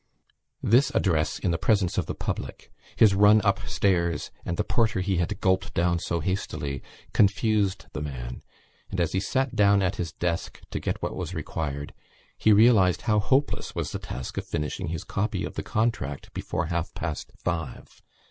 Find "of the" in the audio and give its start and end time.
1.95-2.15, 15.45-15.61